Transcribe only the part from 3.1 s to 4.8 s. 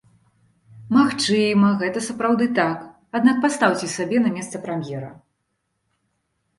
аднак пастаўце сябе на месца